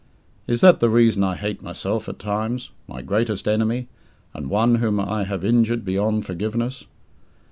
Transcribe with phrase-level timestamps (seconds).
[0.47, 3.87] Is that the reason I hate myself at times my greatest enemy,
[4.33, 6.87] and one whom I have injured beyond forgiveness?